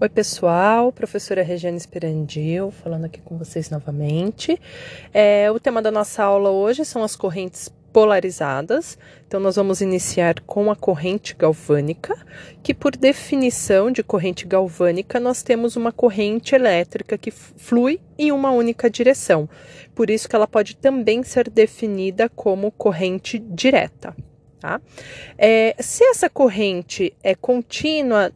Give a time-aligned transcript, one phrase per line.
[0.00, 4.60] Oi, pessoal, professora Regiane Esperandil, falando aqui com vocês novamente.
[5.14, 8.98] É, o tema da nossa aula hoje são as correntes polarizadas.
[9.28, 12.16] Então, nós vamos iniciar com a corrente galvânica,
[12.64, 18.50] que, por definição de corrente galvânica, nós temos uma corrente elétrica que flui em uma
[18.50, 19.48] única direção.
[19.94, 24.16] Por isso que ela pode também ser definida como corrente direta.
[24.58, 24.80] Tá?
[25.36, 28.32] É, se essa corrente é contínua,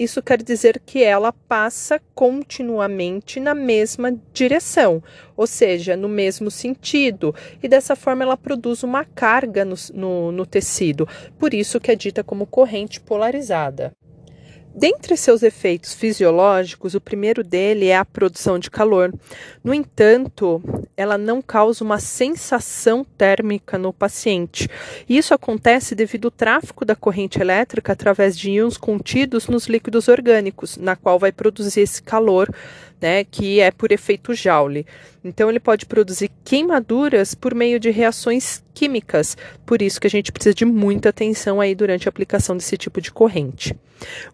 [0.00, 5.02] isso quer dizer que ela passa continuamente na mesma direção,
[5.36, 10.46] ou seja, no mesmo sentido, e dessa forma ela produz uma carga no, no, no
[10.46, 11.06] tecido,
[11.38, 13.92] por isso que é dita como corrente polarizada.
[14.74, 19.12] Dentre seus efeitos fisiológicos, o primeiro dele é a produção de calor.
[19.64, 20.62] No entanto,
[20.96, 24.68] ela não causa uma sensação térmica no paciente.
[25.08, 30.76] Isso acontece devido ao tráfego da corrente elétrica através de íons contidos nos líquidos orgânicos,
[30.76, 32.48] na qual vai produzir esse calor
[33.00, 34.86] né, que é por efeito Joule.
[35.24, 39.36] Então ele pode produzir queimaduras por meio de reações químicas.
[39.66, 43.00] Por isso que a gente precisa de muita atenção aí durante a aplicação desse tipo
[43.00, 43.76] de corrente.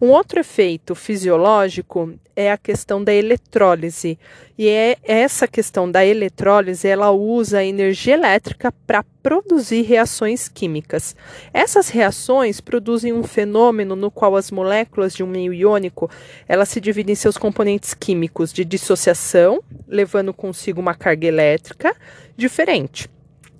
[0.00, 4.18] Um outro efeito fisiológico é a questão da eletrólise.
[4.56, 11.16] E é essa questão da eletrólise, ela usa a energia elétrica para produzir reações químicas.
[11.52, 16.08] Essas reações produzem um fenômeno no qual as moléculas de um meio iônico,
[16.46, 21.96] elas se dividem em seus componentes químicos de dissociação, levando consigo uma carga elétrica
[22.36, 23.10] diferente.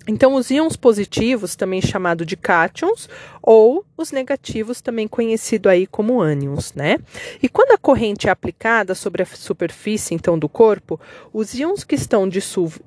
[0.07, 3.09] Então, os íons positivos, também chamado de cátions,
[3.49, 6.97] ou os negativos, também conhecido aí como ânions, né?
[7.41, 10.99] E quando a corrente é aplicada sobre a superfície, então, do corpo,
[11.31, 12.27] os íons que estão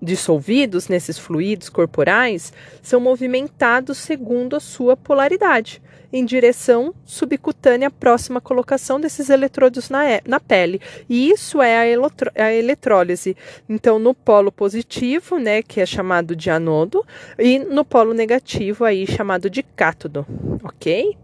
[0.03, 5.81] dissolvidos nesses fluidos corporais são movimentados segundo a sua polaridade
[6.13, 10.81] em direção subcutânea próxima à colocação desses eletrodos na, na pele.
[11.09, 13.37] E isso é a, a eletrólise.
[13.69, 17.05] Então, no polo positivo, né, que é chamado de anodo,
[17.39, 20.27] e no polo negativo, aí chamado de cátodo,
[20.63, 21.17] ok?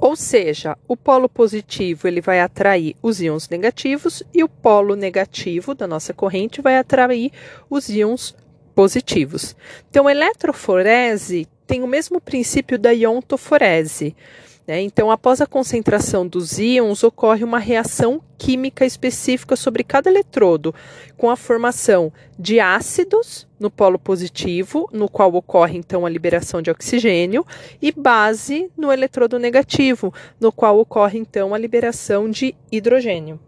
[0.00, 5.74] Ou seja, o polo positivo ele vai atrair os íons negativos e o polo negativo
[5.74, 7.32] da nossa corrente vai atrair
[7.68, 8.34] os íons
[8.74, 9.56] positivos.
[9.90, 14.14] Então, eletroforese tem o mesmo princípio da iontoforese.
[14.68, 14.82] Né?
[14.82, 20.74] Então, após a concentração dos íons, ocorre uma reação química específica sobre cada eletrodo,
[21.16, 26.70] com a formação de ácidos no polo positivo, no qual ocorre então a liberação de
[26.70, 27.46] oxigênio,
[27.80, 33.40] e base no eletrodo negativo, no qual ocorre então a liberação de hidrogênio.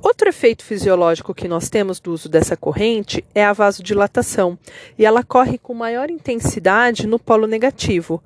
[0.00, 4.56] Outro efeito fisiológico que nós temos do uso dessa corrente é a vasodilatação,
[4.96, 8.22] e ela corre com maior intensidade no polo negativo.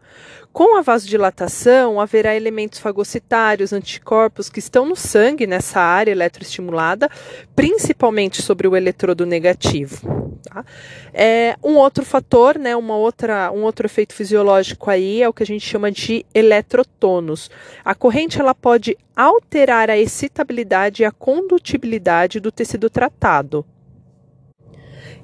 [0.52, 7.10] Com a vasodilatação, haverá elementos fagocitários, anticorpos que estão no sangue nessa área eletroestimulada,
[7.56, 10.21] principalmente sobre o eletrodo negativo.
[10.42, 10.64] Tá?
[11.12, 15.42] É, um outro fator, né, uma outra, um outro efeito fisiológico aí é o que
[15.42, 17.50] a gente chama de eletrotônus.
[17.84, 23.64] A corrente ela pode alterar a excitabilidade e a condutibilidade do tecido tratado.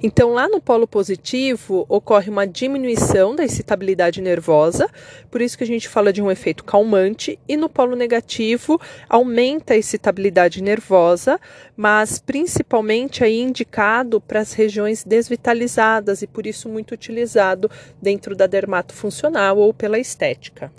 [0.01, 4.89] Então, lá no polo positivo, ocorre uma diminuição da excitabilidade nervosa,
[5.29, 8.79] por isso que a gente fala de um efeito calmante, e no polo negativo,
[9.09, 11.37] aumenta a excitabilidade nervosa,
[11.75, 17.69] mas principalmente aí indicado para as regiões desvitalizadas e por isso muito utilizado
[18.01, 20.71] dentro da dermato funcional ou pela estética.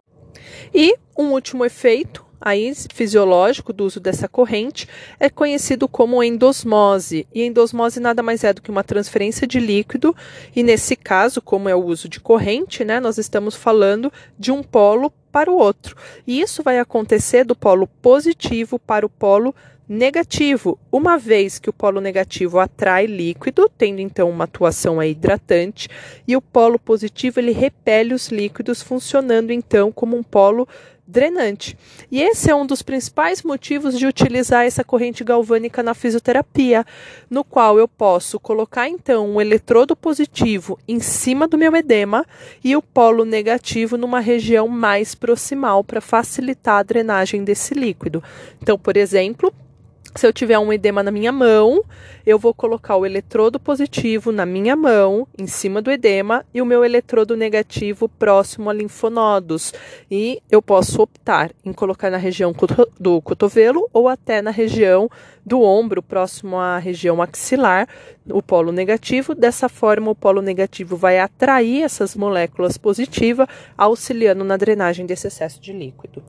[0.72, 7.26] E um último efeito aí fisiológico do uso dessa corrente é conhecido como endosmose.
[7.34, 10.16] E endosmose nada mais é do que uma transferência de líquido,
[10.54, 14.62] e nesse caso, como é o uso de corrente, né, nós estamos falando de um
[14.62, 15.96] polo para o outro.
[16.26, 19.54] E isso vai acontecer do polo positivo para o polo
[19.88, 25.88] negativo, uma vez que o polo negativo atrai líquido, tendo então uma atuação hidratante,
[26.28, 30.68] e o polo positivo ele repele os líquidos, funcionando então como um polo
[31.10, 31.76] drenante.
[32.10, 36.84] E esse é um dos principais motivos de utilizar essa corrente galvânica na fisioterapia,
[37.28, 42.24] no qual eu posso colocar então um eletrodo positivo em cima do meu edema
[42.62, 48.22] e o polo negativo numa região mais proximal para facilitar a drenagem desse líquido.
[48.62, 49.52] Então, por exemplo,
[50.14, 51.84] Se eu tiver um edema na minha mão,
[52.26, 56.66] eu vou colocar o eletrodo positivo na minha mão, em cima do edema, e o
[56.66, 59.72] meu eletrodo negativo próximo a linfonodos.
[60.10, 62.54] E eu posso optar em colocar na região
[62.98, 65.08] do cotovelo ou até na região
[65.50, 67.88] do ombro, próximo à região axilar,
[68.24, 69.34] o polo negativo.
[69.34, 75.60] Dessa forma, o polo negativo vai atrair essas moléculas positivas, auxiliando na drenagem desse excesso
[75.60, 76.22] de líquido.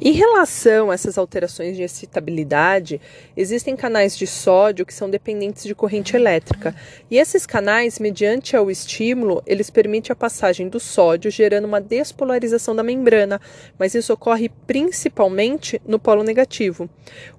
[0.00, 3.00] Em relação a essas alterações de excitabilidade,
[3.36, 6.74] existem canais de sódio que são dependentes de corrente elétrica.
[7.10, 12.74] E esses canais, mediante o estímulo, eles permitem a passagem do sódio, gerando uma despolarização
[12.74, 13.40] da membrana,
[13.78, 16.90] mas isso ocorre principalmente no polo negativo.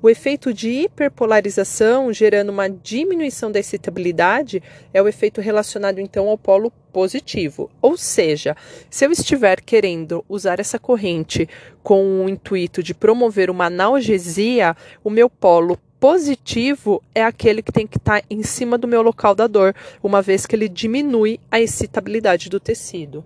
[0.01, 4.61] O efeito de hiperpolarização, gerando uma diminuição da excitabilidade,
[4.93, 7.69] é o efeito relacionado então ao polo positivo.
[7.81, 8.57] Ou seja,
[8.89, 11.47] se eu estiver querendo usar essa corrente
[11.83, 17.87] com o intuito de promover uma analgesia, o meu polo positivo é aquele que tem
[17.87, 21.39] que estar tá em cima do meu local da dor, uma vez que ele diminui
[21.49, 23.23] a excitabilidade do tecido.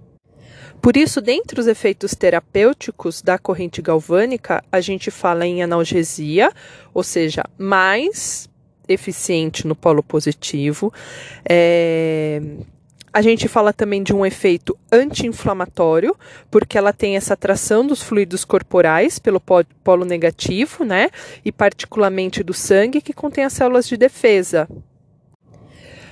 [0.81, 6.51] Por isso, dentre os efeitos terapêuticos da corrente galvânica, a gente fala em analgesia,
[6.93, 8.49] ou seja, mais
[8.87, 10.93] eficiente no polo positivo,
[11.47, 12.41] é,
[13.11, 16.15] a gente fala também de um efeito anti-inflamatório,
[16.51, 21.09] porque ela tem essa atração dos fluidos corporais pelo polo negativo, né?
[21.43, 24.69] E particularmente do sangue, que contém as células de defesa.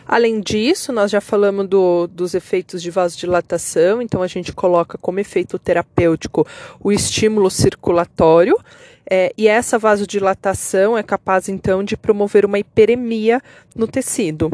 [0.07, 5.19] Além disso, nós já falamos do, dos efeitos de vasodilatação, então a gente coloca como
[5.19, 6.47] efeito terapêutico
[6.79, 8.57] o estímulo circulatório.
[9.09, 13.41] É, e essa vasodilatação é capaz então de promover uma hiperemia
[13.75, 14.49] no tecido.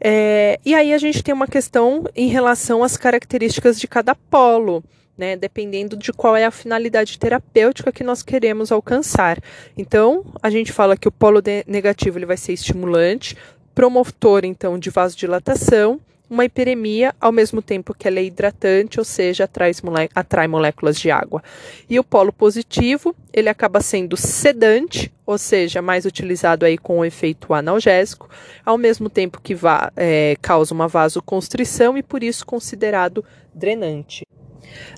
[0.00, 4.84] É, e aí a gente tem uma questão em relação às características de cada polo.
[5.16, 9.40] Né, dependendo de qual é a finalidade terapêutica que nós queremos alcançar.
[9.78, 13.36] Então, a gente fala que o polo negativo ele vai ser estimulante,
[13.74, 19.44] promotor então de vasodilatação, uma hiperemia, ao mesmo tempo que ela é hidratante, ou seja,
[19.44, 19.72] atrai,
[20.14, 21.42] atrai moléculas de água.
[21.88, 27.04] E o polo positivo, ele acaba sendo sedante, ou seja, mais utilizado aí com o
[27.04, 28.28] efeito analgésico,
[28.64, 29.54] ao mesmo tempo que
[29.96, 33.24] é, causa uma vasoconstrição e por isso considerado
[33.54, 34.24] drenante.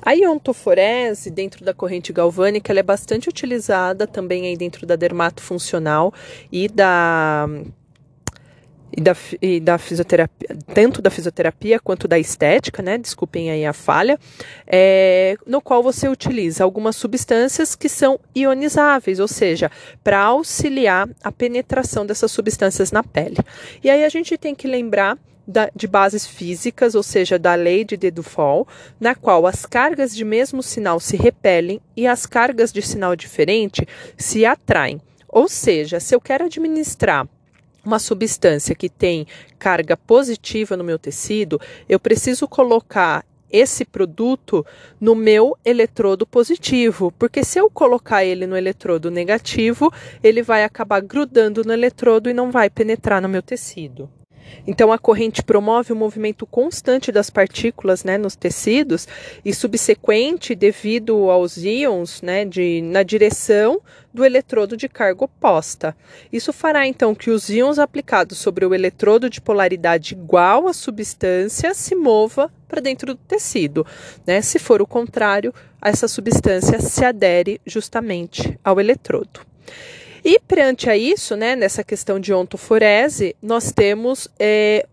[0.00, 6.14] A iontoforese, dentro da corrente galvânica, ela é bastante utilizada também aí dentro da dermatofuncional
[6.50, 7.48] e da
[8.92, 12.98] e da, e da fisioterapia, tanto da fisioterapia quanto da estética, né?
[12.98, 14.18] Desculpem aí a falha,
[14.66, 19.70] é, no qual você utiliza algumas substâncias que são ionizáveis, ou seja,
[20.02, 23.36] para auxiliar a penetração dessas substâncias na pele.
[23.82, 27.84] E aí a gente tem que lembrar da, de bases físicas, ou seja, da lei
[27.84, 28.66] de Dedufol,
[28.98, 33.86] na qual as cargas de mesmo sinal se repelem e as cargas de sinal diferente
[34.16, 35.00] se atraem.
[35.28, 37.28] Ou seja, se eu quero administrar
[37.86, 39.26] uma substância que tem
[39.58, 44.66] carga positiva no meu tecido, eu preciso colocar esse produto
[45.00, 49.92] no meu eletrodo positivo, porque se eu colocar ele no eletrodo negativo,
[50.22, 54.10] ele vai acabar grudando no eletrodo e não vai penetrar no meu tecido.
[54.66, 59.06] Então, a corrente promove o movimento constante das partículas né, nos tecidos
[59.44, 63.80] e subsequente devido aos íons né, de, na direção
[64.12, 65.96] do eletrodo de carga oposta.
[66.32, 71.74] Isso fará então que os íons aplicados sobre o eletrodo de polaridade igual à substância
[71.74, 73.86] se mova para dentro do tecido.
[74.26, 74.40] Né?
[74.40, 79.40] Se for o contrário, essa substância se adere justamente ao eletrodo.
[80.28, 84.84] E perante a isso, né, nessa questão de ontoforese, nós temos é,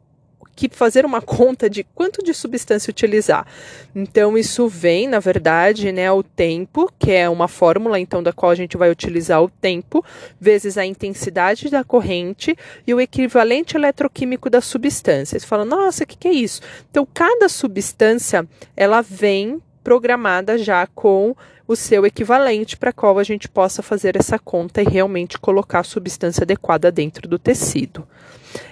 [0.55, 3.47] que fazer uma conta de quanto de substância utilizar.
[3.95, 8.51] Então, isso vem, na verdade, né, o tempo, que é uma fórmula, então, da qual
[8.51, 10.05] a gente vai utilizar o tempo,
[10.39, 15.39] vezes a intensidade da corrente e o equivalente eletroquímico da substância.
[15.39, 16.61] Você fala, nossa, o que, que é isso?
[16.91, 18.47] Então, cada substância,
[18.77, 21.35] ela vem programada já com
[21.67, 25.83] o seu equivalente para qual a gente possa fazer essa conta e realmente colocar a
[25.83, 28.07] substância adequada dentro do tecido.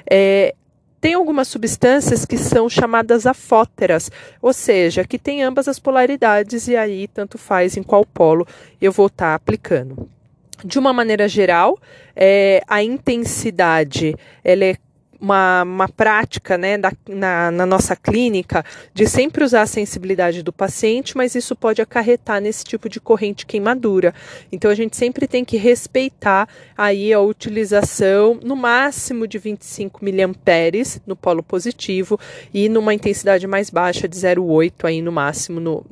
[0.09, 0.53] É,
[0.99, 6.75] tem algumas substâncias que são chamadas afóteras, ou seja, que tem ambas as polaridades e
[6.75, 8.45] aí tanto faz em qual polo
[8.79, 10.07] eu vou estar tá aplicando.
[10.63, 11.79] De uma maneira geral,
[12.15, 14.75] é, a intensidade ela é
[15.21, 20.51] uma, uma prática né, da, na, na nossa clínica de sempre usar a sensibilidade do
[20.51, 24.13] paciente, mas isso pode acarretar nesse tipo de corrente queimadura.
[24.51, 30.99] Então a gente sempre tem que respeitar aí a utilização no máximo de 25 miliamperes
[31.05, 32.19] no polo positivo
[32.51, 35.85] e numa intensidade mais baixa de 0,8 aí no máximo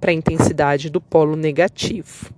[0.00, 2.34] para intensidade do polo negativo.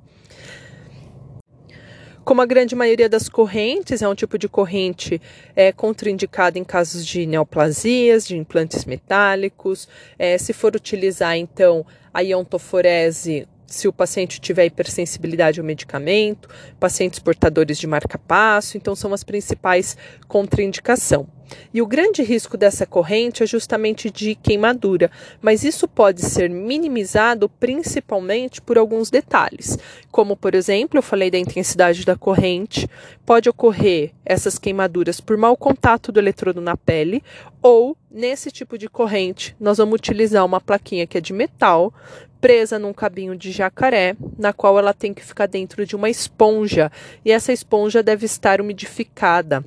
[2.28, 5.18] Como a grande maioria das correntes, é um tipo de corrente
[5.56, 9.88] é, contraindicada em casos de neoplasias, de implantes metálicos.
[10.18, 17.18] É, se for utilizar, então, a iontoforese se o paciente tiver hipersensibilidade ao medicamento, pacientes
[17.18, 21.37] portadores de marca-passo, então são as principais contraindicação.
[21.72, 27.48] E o grande risco dessa corrente é justamente de queimadura, mas isso pode ser minimizado
[27.48, 29.78] principalmente por alguns detalhes,
[30.10, 32.88] como por exemplo, eu falei da intensidade da corrente,
[33.24, 37.22] pode ocorrer essas queimaduras por mau contato do eletrodo na pele,
[37.62, 41.92] ou nesse tipo de corrente, nós vamos utilizar uma plaquinha que é de metal,
[42.40, 46.90] presa num cabinho de jacaré, na qual ela tem que ficar dentro de uma esponja,
[47.24, 49.64] e essa esponja deve estar umidificada.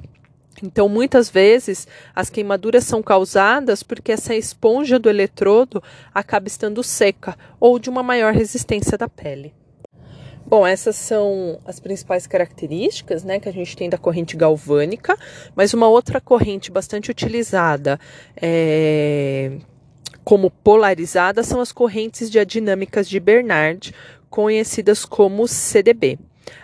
[0.64, 5.82] Então, muitas vezes, as queimaduras são causadas porque essa esponja do eletrodo
[6.14, 9.54] acaba estando seca ou de uma maior resistência da pele.
[10.46, 15.18] Bom, essas são as principais características né, que a gente tem da corrente galvânica,
[15.56, 17.98] mas uma outra corrente bastante utilizada
[18.36, 19.60] é,
[20.24, 23.94] como polarizada são as correntes diadinâmicas de Bernard,
[24.30, 26.20] conhecidas como CDB.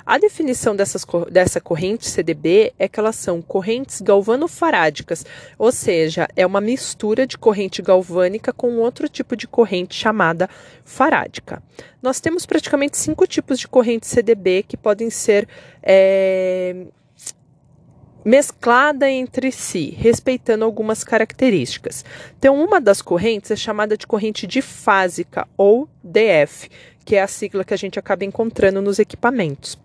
[0.06, 5.25] A definição dessas, dessa corrente CDB é que elas são correntes galvanofarádicas,
[5.58, 10.50] ou seja, é uma mistura de corrente galvânica com outro tipo de corrente chamada
[10.84, 11.62] farádica.
[12.01, 15.48] Nós temos praticamente cinco tipos de corrente CDB que podem ser
[15.84, 16.88] é,
[19.10, 22.03] entre si, respeitando algumas características.
[22.38, 26.70] Então, uma das correntes é chamada de corrente difásica ou DF,
[27.07, 29.79] que é a sigla que a gente acaba encontrando nos equipamentos.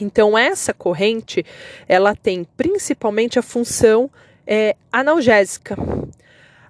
[0.00, 1.44] Então, essa corrente,
[1.88, 4.08] ela tem principalmente a função
[4.46, 5.76] é, analgésica.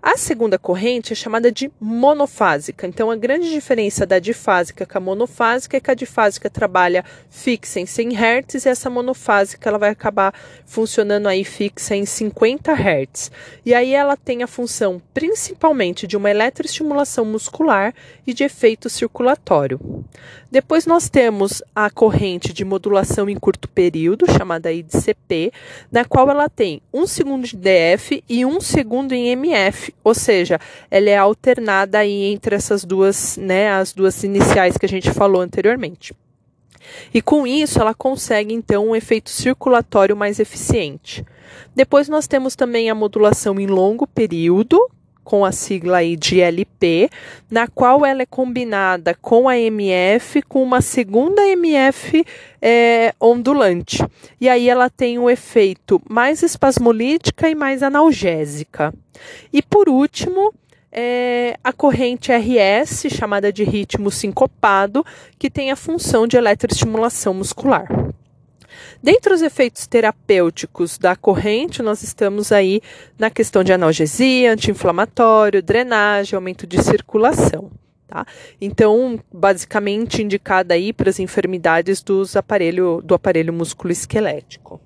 [0.02, 2.86] A segunda corrente é chamada de monofásica.
[2.86, 7.80] Então, a grande diferença da difásica com a monofásica é que a difásica trabalha fixa
[7.80, 10.32] em 100 Hz e essa monofásica ela vai acabar
[10.64, 13.30] funcionando aí fixa em 50 Hz.
[13.62, 17.92] E aí ela tem a função principalmente de uma eletroestimulação muscular
[18.26, 19.78] e de efeito circulatório.
[20.50, 25.52] Depois nós temos a corrente de modulação em curto período, chamada aí de CP,
[25.92, 30.58] na qual ela tem um segundo de DF e um segundo em MF, ou seja,
[30.90, 35.40] ela é alternada aí entre essas duas, né, as duas iniciais que a gente falou
[35.40, 36.12] anteriormente.
[37.14, 41.24] E com isso ela consegue então um efeito circulatório mais eficiente.
[41.76, 44.90] Depois nós temos também a modulação em longo período,
[45.24, 47.10] com a sigla aí de LP,
[47.50, 52.24] na qual ela é combinada com a MF com uma segunda MF
[52.60, 54.04] é, ondulante.
[54.40, 58.92] E aí ela tem um efeito mais espasmolítica e mais analgésica.
[59.52, 60.52] E por último,
[60.92, 65.04] é a corrente RS, chamada de ritmo sincopado,
[65.38, 67.86] que tem a função de eletroestimulação muscular.
[69.02, 72.80] Dentre os efeitos terapêuticos da corrente, nós estamos aí
[73.18, 77.70] na questão de analgesia, anti-inflamatório, drenagem, aumento de circulação.
[78.06, 78.26] Tá?
[78.60, 84.80] Então, basicamente indicada aí para as enfermidades dos aparelho, do aparelho musculoesquelético.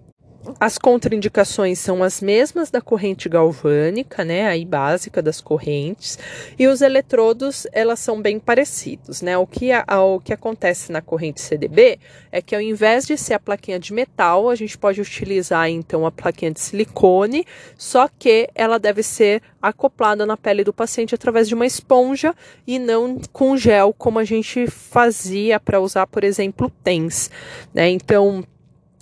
[0.60, 6.18] As contraindicações são as mesmas da corrente galvânica, né, aí básica das correntes,
[6.58, 9.36] e os eletrodos, elas são bem parecidos, né?
[9.38, 11.98] O que, a, o que acontece na corrente CDB
[12.30, 16.06] é que ao invés de ser a plaquinha de metal, a gente pode utilizar então
[16.06, 17.46] a plaquinha de silicone,
[17.76, 22.34] só que ela deve ser acoplada na pele do paciente através de uma esponja
[22.66, 27.30] e não com gel, como a gente fazia para usar, por exemplo, TENS,
[27.72, 27.88] né?
[27.88, 28.44] Então,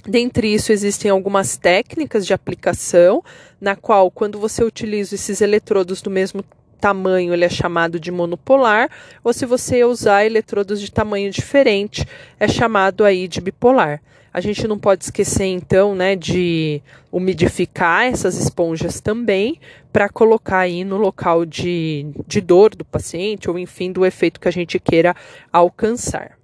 [0.04, 3.22] Dentre isso, existem algumas técnicas de aplicação,
[3.60, 6.44] na qual, quando você utiliza esses eletrodos do mesmo
[6.80, 8.90] tamanho, ele é chamado de monopolar,
[9.22, 12.04] ou se você usar eletrodos de tamanho diferente,
[12.40, 14.02] é chamado aí de bipolar.
[14.34, 16.82] A gente não pode esquecer, então, né, de
[17.12, 19.60] umidificar essas esponjas também,
[19.92, 24.48] para colocar aí no local de, de dor do paciente, ou enfim, do efeito que
[24.48, 25.14] a gente queira
[25.52, 26.41] alcançar.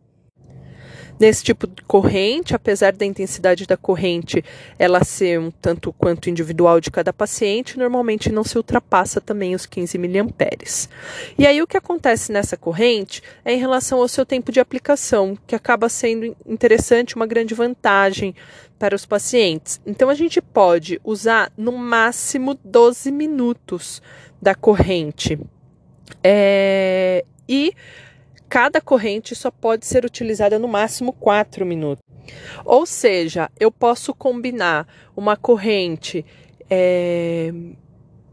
[1.18, 4.44] Nesse tipo de corrente, apesar da intensidade da corrente
[4.78, 9.66] ela ser um tanto quanto individual de cada paciente, normalmente não se ultrapassa também os
[9.66, 10.88] 15 miliamperes.
[11.37, 15.37] E aí o que acontece nessa corrente é em relação ao seu tempo de aplicação,
[15.46, 18.34] que acaba sendo interessante, uma grande vantagem
[18.78, 19.80] para os pacientes.
[19.84, 24.00] Então a gente pode usar no máximo 12 minutos
[24.40, 25.38] da corrente.
[26.22, 27.72] É, e
[28.49, 32.02] cada corrente só pode ser utilizada no máximo 4 minutos.
[32.64, 34.87] Ou seja, eu posso combinar
[35.17, 36.25] uma corrente
[36.71, 37.52] é,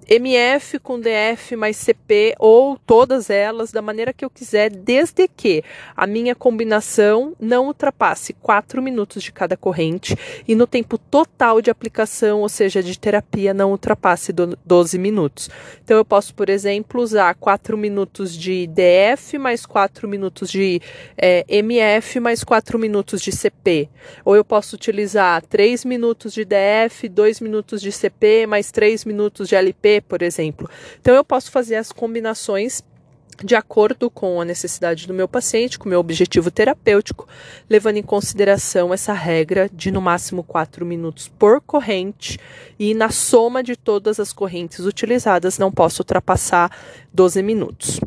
[0.08, 5.64] MF com DF mais CP ou todas elas da maneira que eu quiser, desde que
[5.96, 10.16] a minha combinação não ultrapasse 4 minutos de cada corrente
[10.48, 15.50] e no tempo total de aplicação, ou seja, de terapia, não ultrapasse 12 minutos.
[15.84, 20.82] Então eu posso, por exemplo, usar 4 minutos de DF mais 4 minutos de
[21.18, 23.90] é, MF mais 4 minutos de CP.
[24.24, 29.50] Ou eu posso utilizar 3 minutos de DF, 2 minutos de CP mais 3 minutos
[29.50, 30.70] de LP por exemplo.
[31.00, 32.84] Então eu posso fazer as combinações
[33.44, 37.28] de acordo com a necessidade do meu paciente, com o meu objetivo terapêutico,
[37.70, 42.40] levando em consideração essa regra de no máximo 4 minutos por corrente
[42.80, 46.72] e na soma de todas as correntes utilizadas não posso ultrapassar
[47.14, 48.00] 12 minutos.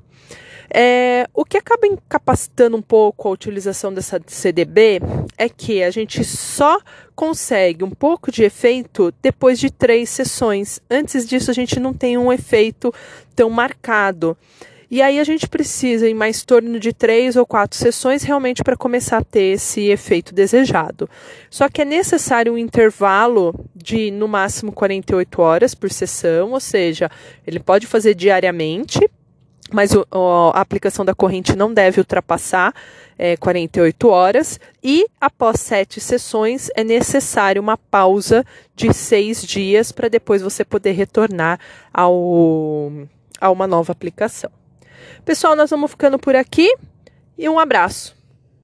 [0.70, 5.00] É, o que acaba incapacitando um pouco a utilização dessa CDB
[5.36, 6.78] é que a gente só
[7.14, 10.80] consegue um pouco de efeito depois de três sessões.
[10.90, 12.92] Antes disso, a gente não tem um efeito
[13.34, 14.36] tão marcado.
[14.90, 18.76] E aí a gente precisa em mais torno de três ou quatro sessões realmente para
[18.76, 21.08] começar a ter esse efeito desejado.
[21.50, 27.10] Só que é necessário um intervalo de no máximo 48 horas por sessão, ou seja,
[27.46, 29.00] ele pode fazer diariamente
[29.72, 30.06] mas o,
[30.54, 32.74] a aplicação da corrente não deve ultrapassar
[33.18, 38.44] é, 48 horas e após sete sessões é necessário uma pausa
[38.74, 41.58] de seis dias para depois você poder retornar
[41.92, 42.92] ao,
[43.40, 44.50] a uma nova aplicação.
[45.24, 46.74] Pessoal, nós vamos ficando por aqui
[47.36, 48.17] e um abraço.